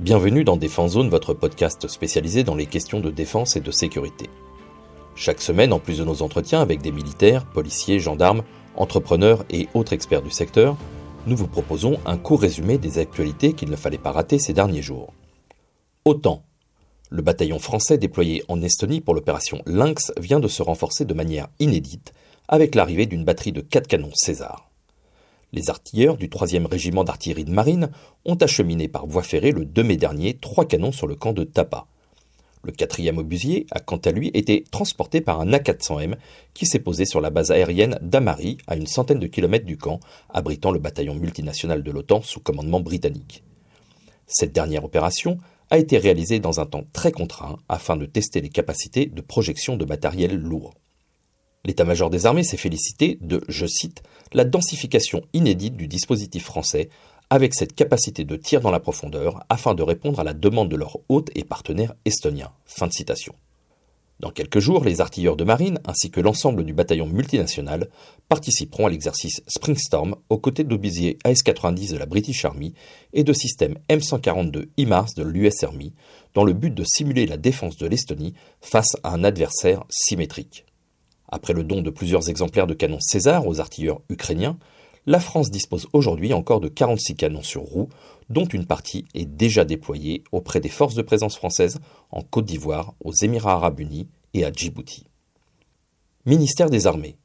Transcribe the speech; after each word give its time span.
Bienvenue 0.00 0.44
dans 0.44 0.56
Défense 0.56 0.92
Zone, 0.92 1.10
votre 1.10 1.34
podcast 1.34 1.86
spécialisé 1.86 2.42
dans 2.42 2.54
les 2.54 2.64
questions 2.64 3.00
de 3.00 3.10
défense 3.10 3.56
et 3.56 3.60
de 3.60 3.70
sécurité. 3.70 4.30
Chaque 5.14 5.42
semaine, 5.42 5.74
en 5.74 5.78
plus 5.78 5.98
de 5.98 6.04
nos 6.04 6.22
entretiens 6.22 6.62
avec 6.62 6.80
des 6.80 6.90
militaires, 6.90 7.44
policiers, 7.44 7.98
gendarmes, 7.98 8.42
entrepreneurs 8.76 9.44
et 9.50 9.68
autres 9.74 9.92
experts 9.92 10.22
du 10.22 10.30
secteur, 10.30 10.78
nous 11.26 11.36
vous 11.36 11.48
proposons 11.48 11.98
un 12.06 12.16
court 12.16 12.40
résumé 12.40 12.78
des 12.78 12.96
actualités 12.96 13.52
qu'il 13.52 13.68
ne 13.68 13.76
fallait 13.76 13.98
pas 13.98 14.12
rater 14.12 14.38
ces 14.38 14.54
derniers 14.54 14.80
jours. 14.80 15.12
Autant. 16.06 16.44
Le 17.10 17.20
bataillon 17.20 17.58
français 17.58 17.98
déployé 17.98 18.42
en 18.48 18.62
Estonie 18.62 19.02
pour 19.02 19.14
l'opération 19.14 19.60
Lynx 19.66 20.14
vient 20.18 20.40
de 20.40 20.48
se 20.48 20.62
renforcer 20.62 21.04
de 21.04 21.12
manière 21.12 21.48
inédite 21.58 22.14
avec 22.48 22.74
l'arrivée 22.74 23.04
d'une 23.04 23.26
batterie 23.26 23.52
de 23.52 23.60
4 23.60 23.86
canons 23.86 24.14
César. 24.14 24.69
Les 25.52 25.68
artilleurs 25.68 26.16
du 26.16 26.28
3e 26.28 26.66
régiment 26.66 27.02
d'artillerie 27.02 27.44
de 27.44 27.50
marine 27.50 27.90
ont 28.24 28.36
acheminé 28.36 28.86
par 28.86 29.06
voie 29.06 29.24
ferrée 29.24 29.50
le 29.50 29.64
2 29.64 29.82
mai 29.82 29.96
dernier 29.96 30.34
trois 30.34 30.64
canons 30.64 30.92
sur 30.92 31.08
le 31.08 31.16
camp 31.16 31.32
de 31.32 31.42
Tapa. 31.42 31.86
Le 32.62 32.72
4e 32.72 33.18
obusier 33.18 33.66
a 33.72 33.80
quant 33.80 33.96
à 33.96 34.12
lui 34.12 34.30
été 34.34 34.64
transporté 34.70 35.20
par 35.20 35.40
un 35.40 35.50
A400M 35.50 36.16
qui 36.54 36.66
s'est 36.66 36.78
posé 36.78 37.04
sur 37.04 37.20
la 37.20 37.30
base 37.30 37.50
aérienne 37.50 37.98
d'Amari 38.02 38.58
à 38.68 38.76
une 38.76 38.86
centaine 38.86 39.18
de 39.18 39.26
kilomètres 39.26 39.64
du 39.64 39.76
camp, 39.76 39.98
abritant 40.28 40.70
le 40.70 40.78
bataillon 40.78 41.14
multinational 41.14 41.82
de 41.82 41.90
l'OTAN 41.90 42.22
sous 42.22 42.40
commandement 42.40 42.80
britannique. 42.80 43.42
Cette 44.26 44.52
dernière 44.52 44.84
opération 44.84 45.38
a 45.70 45.78
été 45.78 45.98
réalisée 45.98 46.38
dans 46.38 46.60
un 46.60 46.66
temps 46.66 46.84
très 46.92 47.12
contraint 47.12 47.56
afin 47.68 47.96
de 47.96 48.06
tester 48.06 48.40
les 48.40 48.50
capacités 48.50 49.06
de 49.06 49.20
projection 49.20 49.76
de 49.76 49.84
matériel 49.84 50.36
lourd. 50.36 50.74
L'état-major 51.64 52.10
des 52.10 52.26
armées 52.26 52.44
s'est 52.44 52.56
félicité 52.56 53.18
de, 53.20 53.42
je 53.48 53.66
cite, 53.66 54.02
la 54.32 54.44
densification 54.44 55.22
inédite 55.32 55.76
du 55.76 55.88
dispositif 55.88 56.44
français 56.44 56.88
avec 57.28 57.54
cette 57.54 57.74
capacité 57.74 58.24
de 58.24 58.36
tir 58.36 58.60
dans 58.60 58.70
la 58.70 58.80
profondeur 58.80 59.44
afin 59.48 59.74
de 59.74 59.82
répondre 59.82 60.20
à 60.20 60.24
la 60.24 60.34
demande 60.34 60.68
de 60.68 60.76
leurs 60.76 60.98
hôtes 61.08 61.30
et 61.34 61.44
partenaires 61.44 61.94
estoniens. 62.04 62.52
Dans 64.20 64.30
quelques 64.30 64.58
jours, 64.58 64.84
les 64.84 65.00
artilleurs 65.00 65.36
de 65.36 65.44
marine 65.44 65.78
ainsi 65.86 66.10
que 66.10 66.20
l'ensemble 66.20 66.64
du 66.64 66.74
bataillon 66.74 67.06
multinational 67.06 67.88
participeront 68.28 68.86
à 68.86 68.90
l'exercice 68.90 69.40
Springstorm 69.46 70.16
aux 70.28 70.38
côtés 70.38 70.64
d'obisiers 70.64 71.18
AS-90 71.24 71.92
de 71.92 71.96
la 71.96 72.04
British 72.04 72.44
Army 72.44 72.74
et 73.14 73.24
de 73.24 73.32
systèmes 73.32 73.78
M142 73.88 74.68
IMARS 74.76 75.14
de 75.16 75.22
l'US 75.22 75.62
Army 75.62 75.94
dans 76.34 76.44
le 76.44 76.52
but 76.52 76.74
de 76.74 76.84
simuler 76.84 77.26
la 77.26 77.38
défense 77.38 77.78
de 77.78 77.86
l'Estonie 77.86 78.34
face 78.60 78.94
à 79.04 79.14
un 79.14 79.24
adversaire 79.24 79.84
symétrique. 79.88 80.66
Après 81.30 81.52
le 81.52 81.64
don 81.64 81.80
de 81.80 81.90
plusieurs 81.90 82.28
exemplaires 82.28 82.66
de 82.66 82.74
canons 82.74 83.00
César 83.00 83.46
aux 83.46 83.60
artilleurs 83.60 84.00
ukrainiens, 84.08 84.58
la 85.06 85.20
France 85.20 85.50
dispose 85.50 85.86
aujourd'hui 85.92 86.32
encore 86.34 86.60
de 86.60 86.68
46 86.68 87.14
canons 87.14 87.42
sur 87.42 87.62
roue, 87.62 87.88
dont 88.28 88.44
une 88.44 88.66
partie 88.66 89.06
est 89.14 89.24
déjà 89.24 89.64
déployée 89.64 90.24
auprès 90.32 90.60
des 90.60 90.68
forces 90.68 90.94
de 90.94 91.02
présence 91.02 91.36
françaises 91.36 91.80
en 92.10 92.22
Côte 92.22 92.44
d'Ivoire, 92.44 92.94
aux 93.02 93.12
Émirats 93.12 93.54
arabes 93.54 93.80
unis 93.80 94.08
et 94.34 94.44
à 94.44 94.52
Djibouti. 94.52 95.06
Ministère 96.26 96.68
des 96.68 96.86
Armées. 96.86 97.16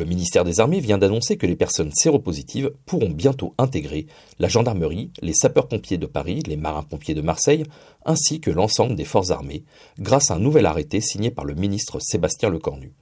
Le 0.00 0.06
ministère 0.06 0.44
des 0.44 0.60
Armées 0.60 0.80
vient 0.80 0.96
d'annoncer 0.96 1.36
que 1.36 1.44
les 1.46 1.56
personnes 1.56 1.92
séropositives 1.92 2.72
pourront 2.86 3.10
bientôt 3.10 3.52
intégrer 3.58 4.06
la 4.38 4.48
gendarmerie, 4.48 5.10
les 5.20 5.34
sapeurs-pompiers 5.34 5.98
de 5.98 6.06
Paris, 6.06 6.42
les 6.46 6.56
marins-pompiers 6.56 7.12
de 7.12 7.20
Marseille, 7.20 7.64
ainsi 8.06 8.40
que 8.40 8.50
l'ensemble 8.50 8.94
des 8.94 9.04
forces 9.04 9.30
armées, 9.30 9.62
grâce 9.98 10.30
à 10.30 10.36
un 10.36 10.38
nouvel 10.38 10.64
arrêté 10.64 11.02
signé 11.02 11.30
par 11.30 11.44
le 11.44 11.54
ministre 11.54 11.98
Sébastien 12.00 12.48
Lecornu. 12.48 12.94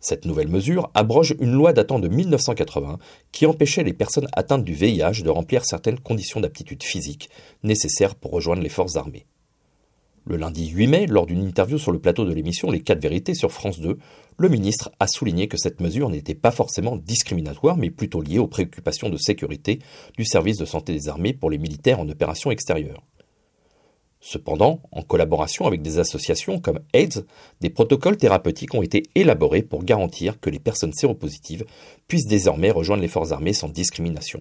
Cette 0.00 0.24
nouvelle 0.24 0.48
mesure 0.48 0.90
abroge 0.94 1.36
une 1.38 1.52
loi 1.52 1.72
datant 1.72 2.00
de 2.00 2.08
1980 2.08 2.98
qui 3.30 3.46
empêchait 3.46 3.84
les 3.84 3.92
personnes 3.92 4.26
atteintes 4.32 4.64
du 4.64 4.74
VIH 4.74 5.22
de 5.22 5.30
remplir 5.30 5.64
certaines 5.64 6.00
conditions 6.00 6.40
d'aptitude 6.40 6.82
physique 6.82 7.30
nécessaires 7.62 8.16
pour 8.16 8.32
rejoindre 8.32 8.62
les 8.62 8.68
forces 8.68 8.96
armées. 8.96 9.26
Le 10.24 10.36
lundi 10.36 10.68
8 10.68 10.86
mai, 10.86 11.06
lors 11.06 11.26
d'une 11.26 11.42
interview 11.42 11.78
sur 11.78 11.90
le 11.90 11.98
plateau 11.98 12.24
de 12.24 12.32
l'émission 12.32 12.70
Les 12.70 12.80
4 12.80 13.02
vérités 13.02 13.34
sur 13.34 13.50
France 13.50 13.80
2, 13.80 13.98
le 14.38 14.48
ministre 14.48 14.92
a 15.00 15.08
souligné 15.08 15.48
que 15.48 15.56
cette 15.56 15.80
mesure 15.80 16.10
n'était 16.10 16.36
pas 16.36 16.52
forcément 16.52 16.96
discriminatoire, 16.96 17.76
mais 17.76 17.90
plutôt 17.90 18.22
liée 18.22 18.38
aux 18.38 18.46
préoccupations 18.46 19.08
de 19.08 19.16
sécurité 19.16 19.80
du 20.16 20.24
service 20.24 20.58
de 20.58 20.64
santé 20.64 20.92
des 20.92 21.08
armées 21.08 21.32
pour 21.32 21.50
les 21.50 21.58
militaires 21.58 21.98
en 21.98 22.08
opération 22.08 22.52
extérieure. 22.52 23.02
Cependant, 24.20 24.80
en 24.92 25.02
collaboration 25.02 25.66
avec 25.66 25.82
des 25.82 25.98
associations 25.98 26.60
comme 26.60 26.78
AIDS, 26.92 27.26
des 27.60 27.70
protocoles 27.70 28.16
thérapeutiques 28.16 28.74
ont 28.74 28.82
été 28.82 29.02
élaborés 29.16 29.62
pour 29.62 29.82
garantir 29.82 30.38
que 30.38 30.50
les 30.50 30.60
personnes 30.60 30.92
séropositives 30.92 31.64
puissent 32.06 32.28
désormais 32.28 32.70
rejoindre 32.70 33.02
les 33.02 33.08
forces 33.08 33.32
armées 33.32 33.52
sans 33.52 33.68
discrimination. 33.68 34.40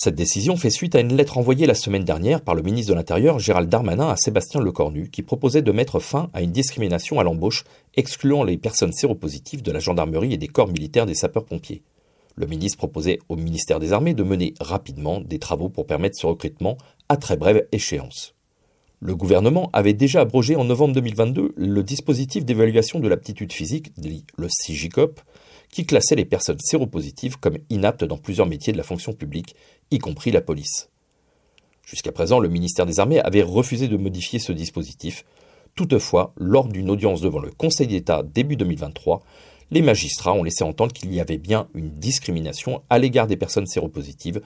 Cette 0.00 0.14
décision 0.14 0.56
fait 0.56 0.70
suite 0.70 0.94
à 0.94 1.00
une 1.00 1.16
lettre 1.16 1.38
envoyée 1.38 1.66
la 1.66 1.74
semaine 1.74 2.04
dernière 2.04 2.40
par 2.40 2.54
le 2.54 2.62
ministre 2.62 2.92
de 2.92 2.96
l'Intérieur 2.96 3.40
Gérald 3.40 3.68
Darmanin 3.68 4.08
à 4.08 4.14
Sébastien 4.14 4.60
Lecornu 4.60 5.10
qui 5.10 5.22
proposait 5.22 5.60
de 5.60 5.72
mettre 5.72 5.98
fin 5.98 6.30
à 6.34 6.40
une 6.40 6.52
discrimination 6.52 7.18
à 7.18 7.24
l'embauche 7.24 7.64
excluant 7.96 8.44
les 8.44 8.58
personnes 8.58 8.92
séropositives 8.92 9.60
de 9.60 9.72
la 9.72 9.80
gendarmerie 9.80 10.32
et 10.32 10.36
des 10.36 10.46
corps 10.46 10.68
militaires 10.68 11.04
des 11.04 11.16
sapeurs-pompiers. 11.16 11.82
Le 12.36 12.46
ministre 12.46 12.78
proposait 12.78 13.18
au 13.28 13.34
ministère 13.34 13.80
des 13.80 13.92
Armées 13.92 14.14
de 14.14 14.22
mener 14.22 14.54
rapidement 14.60 15.20
des 15.20 15.40
travaux 15.40 15.68
pour 15.68 15.84
permettre 15.84 16.16
ce 16.16 16.28
recrutement 16.28 16.78
à 17.08 17.16
très 17.16 17.36
brève 17.36 17.66
échéance. 17.72 18.36
Le 19.00 19.16
gouvernement 19.16 19.68
avait 19.72 19.94
déjà 19.94 20.20
abrogé 20.20 20.54
en 20.54 20.62
novembre 20.62 20.94
2022 20.94 21.54
le 21.56 21.82
dispositif 21.82 22.44
d'évaluation 22.44 23.00
de 23.00 23.08
l'aptitude 23.08 23.52
physique, 23.52 23.90
dit 23.98 24.24
le 24.36 24.46
CIGICOP, 24.48 25.20
qui 25.70 25.86
classait 25.86 26.14
les 26.14 26.24
personnes 26.24 26.58
séropositives 26.58 27.38
comme 27.38 27.58
inaptes 27.70 28.04
dans 28.04 28.18
plusieurs 28.18 28.46
métiers 28.46 28.72
de 28.72 28.78
la 28.78 28.84
fonction 28.84 29.12
publique, 29.12 29.54
y 29.90 29.98
compris 29.98 30.30
la 30.30 30.40
police. 30.40 30.88
Jusqu'à 31.84 32.12
présent, 32.12 32.38
le 32.38 32.48
ministère 32.48 32.86
des 32.86 33.00
Armées 33.00 33.20
avait 33.20 33.42
refusé 33.42 33.88
de 33.88 33.96
modifier 33.96 34.38
ce 34.38 34.52
dispositif. 34.52 35.24
Toutefois, 35.74 36.34
lors 36.36 36.68
d'une 36.68 36.90
audience 36.90 37.20
devant 37.20 37.38
le 37.38 37.50
Conseil 37.50 37.86
d'État 37.86 38.22
début 38.22 38.56
2023, 38.56 39.22
les 39.70 39.82
magistrats 39.82 40.32
ont 40.32 40.42
laissé 40.42 40.64
entendre 40.64 40.92
qu'il 40.92 41.12
y 41.14 41.20
avait 41.20 41.38
bien 41.38 41.68
une 41.74 41.90
discrimination 41.90 42.82
à 42.90 42.98
l'égard 42.98 43.26
des 43.26 43.36
personnes 43.36 43.66
séropositives, 43.66 44.42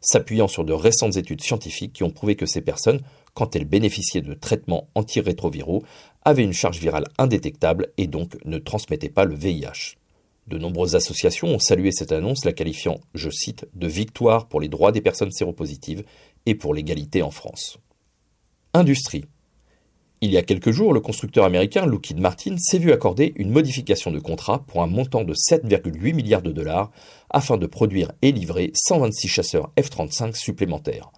s'appuyant 0.00 0.48
sur 0.48 0.64
de 0.64 0.72
récentes 0.72 1.16
études 1.16 1.42
scientifiques 1.42 1.94
qui 1.94 2.02
ont 2.02 2.10
prouvé 2.10 2.36
que 2.36 2.46
ces 2.46 2.60
personnes, 2.60 3.00
quand 3.32 3.56
elles 3.56 3.64
bénéficiaient 3.64 4.20
de 4.20 4.34
traitements 4.34 4.88
antirétroviraux, 4.94 5.82
avaient 6.24 6.44
une 6.44 6.52
charge 6.52 6.78
virale 6.78 7.08
indétectable 7.18 7.92
et 7.96 8.06
donc 8.06 8.36
ne 8.44 8.58
transmettaient 8.58 9.08
pas 9.08 9.24
le 9.24 9.34
VIH. 9.34 9.96
De 10.46 10.58
nombreuses 10.58 10.94
associations 10.94 11.48
ont 11.48 11.58
salué 11.58 11.90
cette 11.90 12.12
annonce, 12.12 12.44
la 12.44 12.52
qualifiant, 12.52 13.00
je 13.14 13.30
cite, 13.30 13.66
de 13.74 13.86
victoire 13.86 14.46
pour 14.46 14.60
les 14.60 14.68
droits 14.68 14.92
des 14.92 15.00
personnes 15.00 15.32
séropositives 15.32 16.04
et 16.44 16.54
pour 16.54 16.74
l'égalité 16.74 17.22
en 17.22 17.30
France. 17.30 17.78
Industrie. 18.74 19.24
Il 20.20 20.30
y 20.30 20.36
a 20.36 20.42
quelques 20.42 20.70
jours, 20.70 20.92
le 20.92 21.00
constructeur 21.00 21.44
américain 21.44 21.86
Lockheed 21.86 22.18
Martin 22.18 22.56
s'est 22.58 22.78
vu 22.78 22.92
accorder 22.92 23.32
une 23.36 23.50
modification 23.50 24.10
de 24.10 24.18
contrat 24.18 24.64
pour 24.66 24.82
un 24.82 24.86
montant 24.86 25.24
de 25.24 25.34
7,8 25.34 26.14
milliards 26.14 26.42
de 26.42 26.52
dollars 26.52 26.90
afin 27.30 27.56
de 27.56 27.66
produire 27.66 28.12
et 28.22 28.32
livrer 28.32 28.70
126 28.74 29.28
chasseurs 29.28 29.70
F-35 29.78 30.34
supplémentaires. 30.34 31.10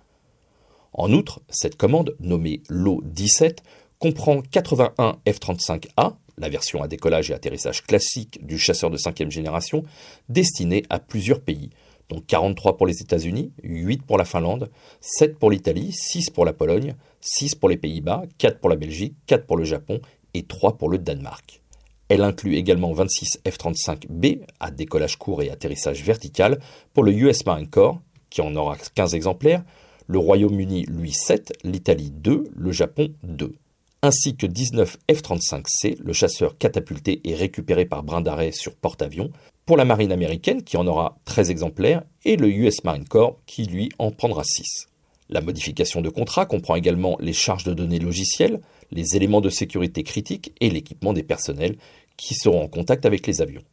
En 0.93 1.13
outre, 1.13 1.41
cette 1.49 1.77
commande, 1.77 2.17
nommée 2.21 2.63
LO 2.69 3.01
17, 3.05 3.63
comprend 3.99 4.41
81 4.41 5.19
F-35A, 5.27 6.17
la 6.39 6.49
version 6.49 6.83
à 6.83 6.89
décollage 6.89 7.31
et 7.31 7.35
atterrissage 7.35 7.83
classique 7.83 8.45
du 8.45 8.59
chasseur 8.59 8.91
de 8.91 8.97
cinquième 8.97 9.31
génération, 9.31 9.83
destiné 10.29 10.85
à 10.91 10.99
plusieurs 10.99 11.41
pays, 11.41 11.71
dont 12.09 12.21
43 12.21 12.77
pour 12.77 12.87
les 12.87 13.01
États-Unis, 13.01 13.53
8 13.63 14.05
pour 14.05 14.19
la 14.19 14.25
Finlande, 14.25 14.71
7 15.01 15.39
pour 15.39 15.51
l'Italie, 15.51 15.93
6 15.93 16.31
pour 16.31 16.45
la 16.45 16.53
Pologne, 16.53 16.95
6 17.21 17.57
pour 17.57 17.69
les 17.69 17.77
Pays-Bas, 17.77 18.25
4 18.39 18.61
pour 18.61 18.71
la 18.71 18.77
Belgique, 18.77 19.15
4 19.27 19.47
pour 19.47 19.57
le 19.57 19.65
Japon 19.65 20.01
et 20.35 20.43
3 20.45 20.77
pour 20.77 20.89
le 20.89 20.99
Danemark. 20.99 21.63
Elle 22.09 22.23
inclut 22.23 22.55
également 22.55 22.93
26 22.93 23.41
F-35B 23.45 24.43
à 24.61 24.71
décollage 24.71 25.17
court 25.17 25.43
et 25.43 25.51
atterrissage 25.51 26.05
vertical 26.05 26.61
pour 26.95 27.03
le 27.03 27.13
US 27.13 27.45
Marine 27.45 27.67
Corps, 27.67 28.01
qui 28.31 28.43
en 28.43 28.55
aura 28.55 28.77
15 28.95 29.15
exemplaires, 29.15 29.65
le 30.07 30.19
Royaume-Uni 30.19 30.85
lui 30.87 31.11
7, 31.11 31.53
l'Italie 31.65 32.13
2, 32.13 32.45
le 32.55 32.73
Japon 32.73 33.13
2 33.25 33.57
ainsi 34.07 34.37
que 34.37 34.47
19 34.47 34.97
F-35C, 35.11 35.99
le 35.99 36.13
chasseur 36.13 36.57
catapulté 36.57 37.21
et 37.25 37.35
récupéré 37.35 37.85
par 37.85 38.05
brin 38.05 38.21
d'arrêt 38.21 38.53
sur 38.53 38.75
porte-avions, 38.75 39.31
pour 39.67 39.77
la 39.77 39.85
marine 39.85 40.13
américaine 40.13 40.63
qui 40.63 40.77
en 40.77 40.87
aura 40.87 41.19
13 41.25 41.51
exemplaires, 41.51 42.03
et 42.25 42.37
le 42.37 42.49
US 42.49 42.85
Marine 42.85 43.05
Corps 43.05 43.39
qui 43.47 43.65
lui 43.65 43.91
en 43.99 44.13
prendra 44.13 44.45
6. 44.45 44.87
La 45.29 45.41
modification 45.41 46.01
de 46.01 46.09
contrat 46.09 46.47
comprend 46.47 46.77
également 46.77 47.17
les 47.21 47.33
charges 47.33 47.65
de 47.65 47.75
données 47.75 47.99
logicielles, 47.99 48.61
les 48.93 49.17
éléments 49.17 49.41
de 49.41 49.51
sécurité 49.51 50.05
critiques 50.05 50.53
et 50.61 50.71
l'équipement 50.71 51.13
des 51.13 51.25
personnels 51.25 51.77
qui 52.17 52.35
seront 52.35 52.63
en 52.63 52.69
contact 52.69 53.07
avec 53.07 53.27
les 53.27 53.43
avions. 53.43 53.65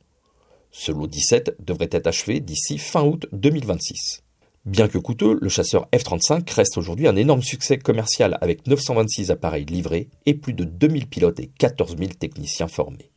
Ce 0.71 0.91
lot 0.91 1.05
17 1.05 1.57
devrait 1.59 1.89
être 1.91 2.07
achevé 2.07 2.39
d'ici 2.39 2.79
fin 2.79 3.03
août 3.03 3.27
2026. 3.31 4.23
Bien 4.65 4.87
que 4.87 4.97
coûteux, 4.97 5.37
le 5.41 5.49
chasseur 5.49 5.89
F-35 5.93 6.49
reste 6.53 6.77
aujourd'hui 6.77 7.09
un 7.09 7.17
énorme 7.17 7.41
succès 7.41 7.77
commercial 7.77 8.37
avec 8.39 8.65
926 8.65 9.29
appareils 9.29 9.65
livrés 9.65 10.07
et 10.25 10.35
plus 10.35 10.53
de 10.53 10.63
2000 10.63 11.07
pilotes 11.07 11.41
et 11.41 11.47
14 11.47 11.97
000 11.97 12.11
techniciens 12.17 12.69
formés. 12.69 13.11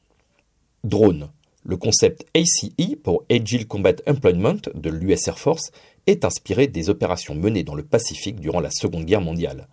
Drone. 0.82 1.30
Le 1.64 1.76
concept 1.76 2.26
ACE 2.34 2.96
pour 3.04 3.24
Agile 3.30 3.68
Combat 3.68 3.94
Employment 4.08 4.58
de 4.74 4.90
l'US 4.90 5.28
Air 5.28 5.38
Force 5.38 5.70
est 6.08 6.24
inspiré 6.24 6.66
des 6.66 6.90
opérations 6.90 7.36
menées 7.36 7.64
dans 7.64 7.76
le 7.76 7.84
Pacifique 7.84 8.40
durant 8.40 8.60
la 8.60 8.70
Seconde 8.72 9.04
Guerre 9.04 9.20
mondiale. 9.20 9.68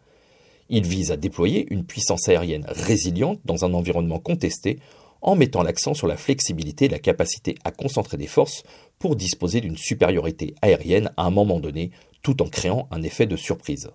Il 0.69 0.85
vise 0.85 1.11
à 1.11 1.17
déployer 1.17 1.65
une 1.71 1.85
puissance 1.85 2.29
aérienne 2.29 2.65
résiliente 2.67 3.39
dans 3.45 3.65
un 3.65 3.73
environnement 3.73 4.19
contesté 4.19 4.77
en 5.23 5.35
mettant 5.35 5.63
l'accent 5.63 5.93
sur 5.93 6.05
la 6.05 6.17
flexibilité 6.17 6.85
et 6.85 6.89
la 6.89 6.99
capacité 6.99 7.55
à 7.63 7.71
concentrer 7.71 8.17
des 8.17 8.27
forces 8.27 8.63
pour 8.99 9.15
disposer 9.15 9.61
d'une 9.61 9.77
supériorité 9.77 10.53
aérienne 10.61 11.11
à 11.17 11.23
un 11.23 11.31
moment 11.31 11.59
donné, 11.59 11.91
tout 12.21 12.41
en 12.41 12.47
créant 12.47 12.87
un 12.91 13.01
effet 13.01 13.25
de 13.25 13.35
surprise. 13.35 13.89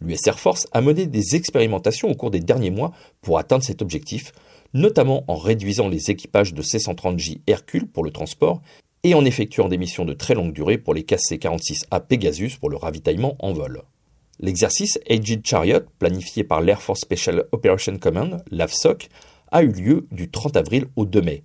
L'US 0.00 0.26
Air 0.26 0.38
Force 0.38 0.66
a 0.72 0.80
mené 0.80 1.06
des 1.06 1.36
expérimentations 1.36 2.10
au 2.10 2.14
cours 2.14 2.30
des 2.30 2.40
derniers 2.40 2.70
mois 2.70 2.92
pour 3.22 3.38
atteindre 3.38 3.64
cet 3.64 3.80
objectif, 3.80 4.32
notamment 4.74 5.24
en 5.28 5.36
réduisant 5.36 5.88
les 5.88 6.10
équipages 6.10 6.52
de 6.52 6.62
C-130J 6.62 7.40
Hercule 7.46 7.86
pour 7.86 8.04
le 8.04 8.10
transport 8.10 8.60
et 9.04 9.14
en 9.14 9.24
effectuant 9.24 9.68
des 9.68 9.78
missions 9.78 10.04
de 10.04 10.14
très 10.14 10.34
longue 10.34 10.52
durée 10.52 10.78
pour 10.78 10.94
les 10.94 11.02
KC-46A 11.02 12.00
Pegasus 12.06 12.56
pour 12.58 12.70
le 12.70 12.76
ravitaillement 12.76 13.36
en 13.38 13.52
vol. 13.52 13.82
L'exercice 14.40 14.98
Aged 15.08 15.46
Chariot, 15.46 15.82
planifié 15.98 16.42
par 16.42 16.60
l'Air 16.60 16.82
Force 16.82 17.00
Special 17.00 17.44
Operation 17.52 17.96
Command, 17.98 18.42
l'AFSOC, 18.50 19.08
a 19.54 19.62
eu 19.62 19.70
lieu 19.70 20.08
du 20.10 20.28
30 20.28 20.56
avril 20.56 20.86
au 20.96 21.06
2 21.06 21.22
mai. 21.22 21.44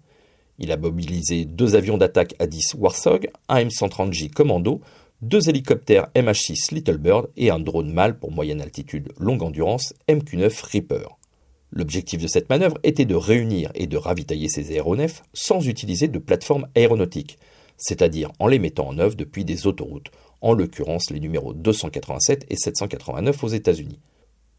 Il 0.57 0.71
a 0.71 0.77
mobilisé 0.77 1.45
deux 1.45 1.75
avions 1.75 2.00
d'attaque 2.00 2.33
A-10 2.39 2.75
Warthog, 2.75 3.29
un 3.47 3.63
M130J 3.63 4.31
Commando, 4.31 4.81
deux 5.21 5.47
hélicoptères 5.47 6.07
MH6 6.15 6.73
Little 6.73 6.97
Bird 6.97 7.29
et 7.38 7.51
un 7.51 7.59
drone 7.59 7.94
mâle 7.94 8.17
pour 8.17 8.31
moyenne 8.31 8.61
altitude 8.61 9.13
longue 9.19 9.44
endurance 9.44 9.94
MQ-9 10.09 10.71
Reaper. 10.71 11.19
L'objectif 11.71 12.19
de 12.19 12.27
cette 12.27 12.50
manœuvre 12.50 12.79
était 12.81 13.06
de 13.06 13.13
réunir 13.13 13.69
et 13.75 13.85
de 13.85 13.95
ravitailler 13.95 14.50
ces 14.50 14.71
aéronefs 14.71 15.21
sans 15.33 15.67
utiliser 15.67 16.07
de 16.07 16.17
plateforme 16.17 16.65
aéronautique, 16.75 17.38
c'est-à-dire 17.77 18.31
en 18.39 18.47
les 18.47 18.57
mettant 18.57 18.88
en 18.88 18.97
œuvre 18.97 19.15
depuis 19.15 19.45
des 19.45 19.67
autoroutes, 19.67 20.09
en 20.41 20.53
l'occurrence 20.53 21.11
les 21.11 21.19
numéros 21.19 21.53
287 21.53 22.47
et 22.50 22.56
789 22.56 23.44
aux 23.44 23.50
États-Unis. 23.50 24.00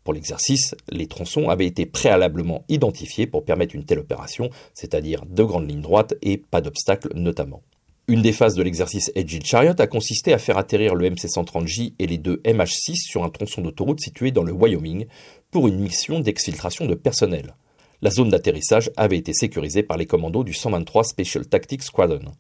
Pour 0.05 0.15
l'exercice, 0.15 0.75
les 0.91 1.07
tronçons 1.07 1.49
avaient 1.49 1.67
été 1.67 1.87
préalablement 1.87 2.65
identifiés 2.69 3.27
pour 3.27 3.45
permettre 3.45 3.75
une 3.75 3.85
telle 3.85 3.99
opération, 3.99 4.51
c'est-à-dire 4.75 5.25
de 5.27 5.43
grandes 5.43 5.69
lignes 5.69 5.83
droites 5.83 6.15
et 6.23 6.39
pas 6.39 6.61
d'obstacles 6.61 7.11
notamment. 7.15 7.63
Une 8.09 8.23
des 8.23 8.33
phases 8.33 8.57
de 8.57 8.63
l'exercice 8.63 9.13
Edge 9.15 9.39
Chariot 9.45 9.75
a 9.79 9.87
consisté 9.87 10.33
à 10.33 10.39
faire 10.39 10.59
atterrir 10.59 10.97
le 10.97 11.11
MC-130J 11.11 11.95
et 11.99 12.07
les 12.09 12.19
deux 12.19 12.41
MH6 12.45 12.97
sur 12.97 13.23
un 13.23 13.29
tronçon 13.29 13.63
d'autoroute 13.63 14.01
situé 14.01 14.33
dans 14.33 14.43
le 14.43 14.53
Wyoming 14.53 15.07
pour 15.53 15.69
une 15.69 15.79
mission 15.79 16.19
d'exfiltration 16.19 16.87
de 16.87 16.95
personnel. 16.95 17.55
La 18.03 18.11
zone 18.11 18.31
d'atterrissage 18.31 18.91
avait 18.97 19.19
été 19.19 19.33
sécurisée 19.33 19.83
par 19.83 19.97
les 19.97 20.07
commandos 20.07 20.43
du 20.43 20.55
123 20.55 21.05
Special 21.05 21.47
Tactics 21.47 21.85
Squadron. 21.85 22.33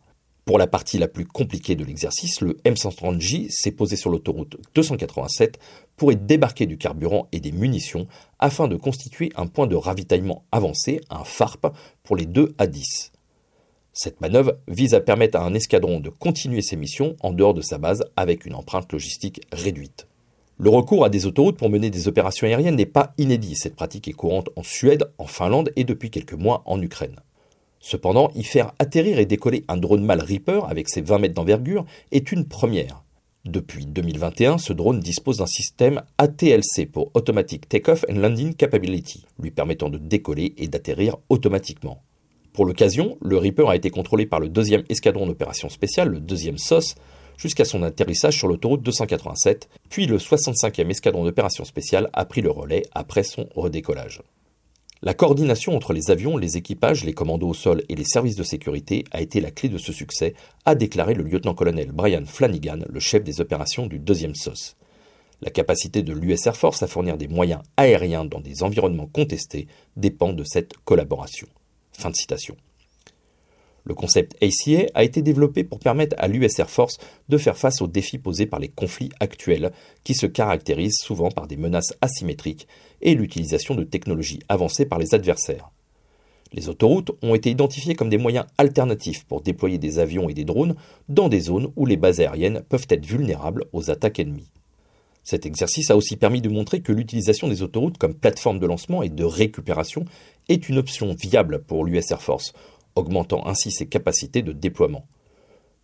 Pour 0.45 0.59
la 0.59 0.67
partie 0.67 0.99
la 0.99 1.09
plus 1.09 1.27
compliquée 1.27 1.77
de 1.77 1.85
l'exercice, 1.85 2.41
le 2.41 2.55
M130J 2.65 3.51
s'est 3.51 3.71
posé 3.71 3.97
sur 3.97 4.11
l'autoroute 4.11 4.57
287 4.75 5.59
pour 5.97 6.13
y 6.13 6.17
débarquer 6.17 6.67
du 6.67 6.79
carburant 6.79 7.29
et 7.31 7.41
des 7.41 7.53
munitions 7.53 8.07
afin 8.39 8.67
de 8.67 8.77
constituer 8.77 9.31
un 9.37 9.47
point 9.47 9.67
de 9.67 9.77
ravitaillement 9.77 10.45
avancé, 10.51 11.01
un 11.11 11.25
FARP, 11.25 11.67
pour 12.03 12.17
les 12.17 12.27
deux 12.27 12.55
A10. 12.59 13.11
Cette 13.93 14.21
manœuvre 14.21 14.57
vise 14.67 14.95
à 14.95 15.01
permettre 15.01 15.39
à 15.39 15.45
un 15.45 15.55
escadron 15.55 16.01
de 16.01 16.11
continuer 16.11 16.63
ses 16.63 16.77
missions 16.77 17.17
en 17.21 17.33
dehors 17.33 17.55
de 17.55 17.61
sa 17.61 17.79
base 17.79 18.05
avec 18.17 18.47
une 18.47 18.55
empreinte 18.55 18.93
logistique 18.93 19.43
réduite. 19.53 20.07
Le 20.59 20.71
recours 20.71 21.05
à 21.05 21.09
des 21.09 21.27
autoroutes 21.27 21.59
pour 21.59 21.71
mener 21.71 21.91
des 21.91 22.07
opérations 22.07 22.47
aériennes 22.47 22.77
n'est 22.77 22.87
pas 22.87 23.15
inédit. 23.19 23.57
Cette 23.57 23.77
pratique 23.77 24.09
est 24.09 24.13
courante 24.13 24.51
en 24.57 24.63
Suède, 24.63 25.11
en 25.19 25.27
Finlande 25.27 25.73
et 25.75 25.85
depuis 25.85 26.11
quelques 26.11 26.35
mois 26.35 26.63
en 26.67 26.81
Ukraine. 26.81 27.17
Cependant, 27.81 28.31
y 28.35 28.45
faire 28.45 28.73
atterrir 28.79 29.19
et 29.19 29.27
décoller 29.27 29.65
un 29.69 29.79
drone 29.79 30.05
MAL 30.05 30.21
Reaper 30.21 30.67
avec 30.69 30.89
ses 30.89 31.01
20 31.01 31.19
mètres 31.19 31.35
d'envergure 31.35 31.87
est 32.13 32.31
une 32.31 32.47
première. 32.47 33.03
Depuis 33.47 33.87
2021, 33.87 34.59
ce 34.59 34.75
drone 34.75 35.01
dispose 35.01 35.39
d'un 35.39 35.47
système 35.47 36.03
ATLC 36.19 36.85
pour 36.93 37.11
Automatic 37.15 37.67
Takeoff 37.71 38.05
and 38.11 38.17
Landing 38.17 38.55
Capability, 38.55 39.25
lui 39.39 39.51
permettant 39.51 39.89
de 39.89 39.97
décoller 39.97 40.53
et 40.59 40.69
d'atterrir 40.69 41.17
automatiquement. 41.31 42.03
Pour 42.53 42.67
l'occasion, 42.67 43.17
le 43.23 43.39
Reaper 43.39 43.71
a 43.71 43.77
été 43.77 43.89
contrôlé 43.89 44.27
par 44.27 44.41
le 44.41 44.51
deuxième 44.51 44.85
escadron 44.91 45.27
d'opération 45.27 45.71
spéciale, 45.71 46.09
le 46.09 46.21
deuxième 46.21 46.59
SOS, 46.59 46.97
jusqu'à 47.39 47.65
son 47.65 47.83
atterrissage 47.83 48.37
sur 48.37 48.47
l'autoroute 48.47 48.83
287, 48.83 49.71
puis 49.89 50.07
le 50.07 50.19
65e 50.19 50.91
escadron 50.91 51.25
d'opération 51.25 51.65
spéciale 51.65 52.11
a 52.13 52.27
pris 52.27 52.43
le 52.43 52.51
relais 52.51 52.83
après 52.93 53.23
son 53.23 53.49
redécollage. 53.55 54.21
La 55.03 55.15
coordination 55.15 55.75
entre 55.75 55.95
les 55.95 56.11
avions, 56.11 56.37
les 56.37 56.59
équipages, 56.59 57.05
les 57.05 57.15
commandos 57.15 57.49
au 57.49 57.55
sol 57.55 57.83
et 57.89 57.95
les 57.95 58.05
services 58.05 58.37
de 58.37 58.43
sécurité 58.43 59.05
a 59.13 59.23
été 59.23 59.41
la 59.41 59.51
clé 59.51 59.71
de 59.71 59.79
ce 59.79 59.95
succès, 59.95 60.35
a 60.67 60.75
déclaré 60.75 61.15
le 61.15 61.25
lieutenant-colonel 61.25 61.91
Brian 61.91 62.27
Flanagan, 62.27 62.81
le 62.87 63.01
chef 63.01 63.25
des 63.25 63.41
opérations 63.41 63.87
du 63.87 63.99
deuxième 63.99 64.35
SOS. 64.35 64.77
La 65.41 65.51
capacité 65.51 66.03
de 66.03 66.13
l'US 66.13 66.47
Air 66.47 66.55
Force 66.55 66.83
à 66.83 66.87
fournir 66.87 67.17
des 67.17 67.29
moyens 67.29 67.63
aériens 67.79 68.27
dans 68.27 68.41
des 68.41 68.63
environnements 68.63 69.07
contestés 69.07 69.69
dépend 69.97 70.35
de 70.35 70.45
cette 70.45 70.77
collaboration. 70.85 71.47
Fin 71.93 72.11
de 72.11 72.17
citation. 72.17 72.57
Le 73.85 73.95
concept 73.95 74.37
ACA 74.43 74.85
a 74.93 75.03
été 75.03 75.23
développé 75.23 75.65
pour 75.65 75.79
permettre 75.79 76.15
à 76.19 76.29
l'US 76.29 76.59
Air 76.59 76.69
Force 76.69 76.99
de 77.31 77.39
faire 77.39 77.57
face 77.57 77.81
aux 77.81 77.87
défis 77.87 78.19
posés 78.19 78.45
par 78.45 78.61
les 78.61 78.69
conflits 78.69 79.09
actuels, 79.19 79.73
qui 80.05 80.13
se 80.13 80.27
caractérisent 80.27 81.01
souvent 81.01 81.31
par 81.31 81.47
des 81.47 81.57
menaces 81.57 81.97
asymétriques 82.03 82.69
et 83.01 83.15
l'utilisation 83.15 83.75
de 83.75 83.85
technologies 83.85 84.41
avancées 84.49 84.87
par 84.87 84.99
les 84.99 85.15
adversaires. 85.15 85.71
Les 86.53 86.69
autoroutes 86.69 87.13
ont 87.23 87.35
été 87.35 87.51
identifiées 87.51 87.95
comme 87.95 88.09
des 88.09 88.19
moyens 88.19 88.47
alternatifs 88.59 89.25
pour 89.25 89.41
déployer 89.41 89.79
des 89.79 89.99
avions 89.99 90.29
et 90.29 90.35
des 90.35 90.45
drones 90.45 90.75
dans 91.09 91.29
des 91.29 91.41
zones 91.41 91.73
où 91.77 91.87
les 91.87 91.97
bases 91.97 92.21
aériennes 92.21 92.63
peuvent 92.69 92.89
être 92.89 93.07
vulnérables 93.07 93.67
aux 93.73 93.91
attaques 93.91 94.19
ennemies. 94.19 94.51
Cet 95.23 95.47
exercice 95.47 95.91
a 95.91 95.97
aussi 95.97 96.17
permis 96.17 96.41
de 96.41 96.49
montrer 96.49 96.81
que 96.81 96.93
l'utilisation 96.93 97.47
des 97.47 97.63
autoroutes 97.63 97.99
comme 97.99 98.15
plateforme 98.15 98.59
de 98.59 98.67
lancement 98.67 99.03
et 99.03 99.11
de 99.11 99.25
récupération 99.25 100.05
est 100.49 100.69
une 100.69 100.79
option 100.79 101.15
viable 101.15 101.63
pour 101.63 101.85
l'US 101.85 102.11
Air 102.11 102.23
Force, 102.23 102.53
augmentant 102.97 103.47
ainsi 103.47 103.71
ses 103.71 103.87
capacités 103.87 104.43
de 104.43 104.53
déploiement. 104.53 105.07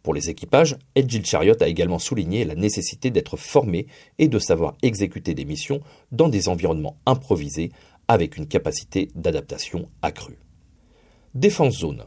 Pour 0.07 0.15
les 0.15 0.31
équipages, 0.31 0.77
Edgil 0.95 1.27
Chariot 1.27 1.61
a 1.61 1.67
également 1.67 1.99
souligné 1.99 2.45
la 2.45 2.55
nécessité 2.55 3.11
d'être 3.11 3.37
formé 3.37 3.89
et 4.21 4.29
de 4.29 4.39
savoir 4.39 4.77
exécuter 4.81 5.35
des 5.35 5.45
missions 5.45 5.81
dans 6.13 6.29
des 6.29 6.49
environnements 6.49 6.97
improvisés 7.07 7.73
avec 8.07 8.37
une 8.37 8.47
capacité 8.47 9.09
d'adaptation 9.17 9.89
accrue. 10.03 10.39
Défense 11.35 11.79
zone. 11.79 12.05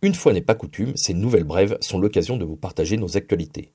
Une 0.00 0.14
fois 0.14 0.32
n'est 0.32 0.42
pas 0.42 0.54
coutume, 0.54 0.92
ces 0.94 1.12
nouvelles 1.12 1.42
brèves 1.42 1.76
sont 1.80 1.98
l'occasion 1.98 2.36
de 2.36 2.44
vous 2.44 2.54
partager 2.54 2.96
nos 2.98 3.16
actualités. 3.16 3.72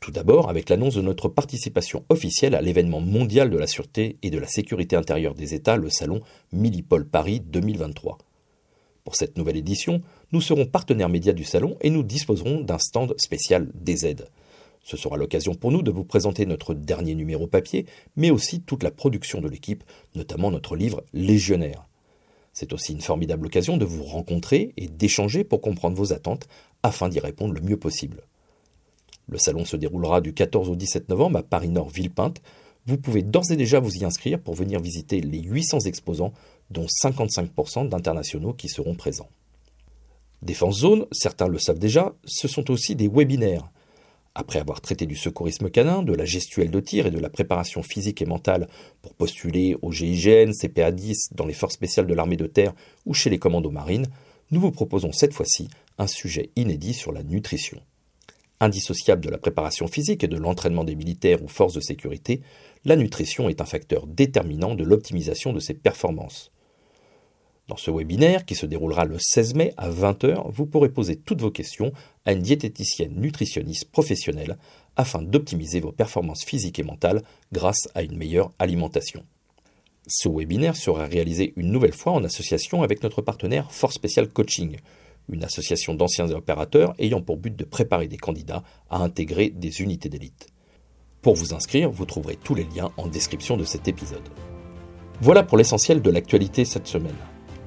Tout 0.00 0.10
d'abord 0.10 0.50
avec 0.50 0.68
l'annonce 0.68 0.96
de 0.96 1.02
notre 1.02 1.28
participation 1.28 2.04
officielle 2.08 2.56
à 2.56 2.60
l'événement 2.60 3.00
mondial 3.00 3.50
de 3.50 3.56
la 3.56 3.68
sûreté 3.68 4.16
et 4.24 4.30
de 4.30 4.38
la 4.40 4.48
sécurité 4.48 4.96
intérieure 4.96 5.36
des 5.36 5.54
États, 5.54 5.76
le 5.76 5.90
salon 5.90 6.22
Millipol 6.50 7.06
Paris 7.06 7.38
2023. 7.38 8.18
Pour 9.06 9.14
cette 9.14 9.38
nouvelle 9.38 9.56
édition, 9.56 10.02
nous 10.32 10.40
serons 10.40 10.66
partenaires 10.66 11.08
médias 11.08 11.32
du 11.32 11.44
salon 11.44 11.76
et 11.80 11.90
nous 11.90 12.02
disposerons 12.02 12.62
d'un 12.62 12.80
stand 12.80 13.14
spécial 13.18 13.70
DZ. 13.72 14.24
Ce 14.82 14.96
sera 14.96 15.16
l'occasion 15.16 15.54
pour 15.54 15.70
nous 15.70 15.82
de 15.82 15.92
vous 15.92 16.02
présenter 16.02 16.44
notre 16.44 16.74
dernier 16.74 17.14
numéro 17.14 17.46
papier, 17.46 17.86
mais 18.16 18.30
aussi 18.32 18.62
toute 18.62 18.82
la 18.82 18.90
production 18.90 19.40
de 19.40 19.48
l'équipe, 19.48 19.84
notamment 20.16 20.50
notre 20.50 20.74
livre 20.74 21.04
Légionnaire. 21.12 21.86
C'est 22.52 22.72
aussi 22.72 22.94
une 22.94 23.00
formidable 23.00 23.46
occasion 23.46 23.76
de 23.76 23.84
vous 23.84 24.02
rencontrer 24.02 24.74
et 24.76 24.88
d'échanger 24.88 25.44
pour 25.44 25.60
comprendre 25.60 25.96
vos 25.96 26.12
attentes 26.12 26.48
afin 26.82 27.08
d'y 27.08 27.20
répondre 27.20 27.54
le 27.54 27.60
mieux 27.60 27.78
possible. 27.78 28.24
Le 29.28 29.38
salon 29.38 29.64
se 29.64 29.76
déroulera 29.76 30.20
du 30.20 30.34
14 30.34 30.68
au 30.68 30.74
17 30.74 31.08
novembre 31.10 31.38
à 31.38 31.42
Paris-Nord 31.44 31.90
Villepinte. 31.90 32.42
Vous 32.86 32.98
pouvez 32.98 33.22
d'ores 33.22 33.52
et 33.52 33.56
déjà 33.56 33.78
vous 33.78 33.98
y 33.98 34.04
inscrire 34.04 34.40
pour 34.40 34.54
venir 34.54 34.80
visiter 34.80 35.20
les 35.20 35.42
800 35.42 35.80
exposants, 35.80 36.32
dont 36.70 36.86
55% 36.86 37.88
d'internationaux 37.88 38.52
qui 38.52 38.68
seront 38.68 38.94
présents. 38.94 39.28
Défense 40.42 40.80
Zone, 40.80 41.06
certains 41.12 41.48
le 41.48 41.58
savent 41.58 41.78
déjà, 41.78 42.14
ce 42.24 42.48
sont 42.48 42.70
aussi 42.70 42.94
des 42.94 43.08
webinaires. 43.08 43.70
Après 44.34 44.58
avoir 44.58 44.82
traité 44.82 45.06
du 45.06 45.16
secourisme 45.16 45.70
canin, 45.70 46.02
de 46.02 46.12
la 46.12 46.26
gestuelle 46.26 46.70
de 46.70 46.80
tir 46.80 47.06
et 47.06 47.10
de 47.10 47.18
la 47.18 47.30
préparation 47.30 47.82
physique 47.82 48.20
et 48.20 48.26
mentale 48.26 48.68
pour 49.00 49.14
postuler 49.14 49.76
au 49.80 49.92
GIGN, 49.92 50.52
CPA 50.52 50.92
10 50.92 51.30
dans 51.34 51.46
les 51.46 51.54
forces 51.54 51.74
spéciales 51.74 52.06
de 52.06 52.12
l'armée 52.12 52.36
de 52.36 52.46
terre 52.46 52.74
ou 53.06 53.14
chez 53.14 53.30
les 53.30 53.38
commandos 53.38 53.70
marines, 53.70 54.08
nous 54.50 54.60
vous 54.60 54.72
proposons 54.72 55.10
cette 55.10 55.32
fois-ci 55.32 55.68
un 55.96 56.06
sujet 56.06 56.50
inédit 56.54 56.92
sur 56.92 57.12
la 57.12 57.22
nutrition. 57.22 57.80
Indissociable 58.60 59.24
de 59.24 59.30
la 59.30 59.38
préparation 59.38 59.86
physique 59.86 60.22
et 60.22 60.28
de 60.28 60.36
l'entraînement 60.36 60.84
des 60.84 60.96
militaires 60.96 61.42
ou 61.42 61.48
forces 61.48 61.74
de 61.74 61.80
sécurité, 61.80 62.42
la 62.84 62.96
nutrition 62.96 63.48
est 63.48 63.62
un 63.62 63.66
facteur 63.66 64.06
déterminant 64.06 64.74
de 64.74 64.84
l'optimisation 64.84 65.54
de 65.54 65.60
ses 65.60 65.74
performances. 65.74 66.52
Dans 67.68 67.76
ce 67.76 67.90
webinaire, 67.90 68.44
qui 68.44 68.54
se 68.54 68.64
déroulera 68.64 69.04
le 69.04 69.18
16 69.18 69.54
mai 69.54 69.74
à 69.76 69.90
20h, 69.90 70.52
vous 70.52 70.66
pourrez 70.66 70.88
poser 70.88 71.16
toutes 71.16 71.40
vos 71.40 71.50
questions 71.50 71.92
à 72.24 72.32
une 72.32 72.40
diététicienne 72.40 73.20
nutritionniste 73.20 73.90
professionnelle 73.90 74.56
afin 74.94 75.20
d'optimiser 75.20 75.80
vos 75.80 75.90
performances 75.90 76.44
physiques 76.44 76.78
et 76.78 76.84
mentales 76.84 77.22
grâce 77.50 77.88
à 77.96 78.02
une 78.02 78.16
meilleure 78.16 78.52
alimentation. 78.60 79.24
Ce 80.06 80.28
webinaire 80.28 80.76
sera 80.76 81.06
réalisé 81.06 81.54
une 81.56 81.72
nouvelle 81.72 81.92
fois 81.92 82.12
en 82.12 82.22
association 82.22 82.84
avec 82.84 83.02
notre 83.02 83.20
partenaire 83.20 83.72
Force 83.72 83.94
Special 83.96 84.28
Coaching, 84.28 84.76
une 85.28 85.42
association 85.42 85.94
d'anciens 85.94 86.30
opérateurs 86.30 86.94
ayant 87.00 87.20
pour 87.20 87.36
but 87.36 87.56
de 87.56 87.64
préparer 87.64 88.06
des 88.06 88.16
candidats 88.16 88.62
à 88.90 88.98
intégrer 88.98 89.50
des 89.50 89.82
unités 89.82 90.08
d'élite. 90.08 90.46
Pour 91.20 91.34
vous 91.34 91.52
inscrire, 91.52 91.90
vous 91.90 92.06
trouverez 92.06 92.36
tous 92.36 92.54
les 92.54 92.62
liens 92.76 92.92
en 92.96 93.08
description 93.08 93.56
de 93.56 93.64
cet 93.64 93.88
épisode. 93.88 94.28
Voilà 95.20 95.42
pour 95.42 95.58
l'essentiel 95.58 96.00
de 96.00 96.10
l'actualité 96.10 96.64
cette 96.64 96.86
semaine. 96.86 97.16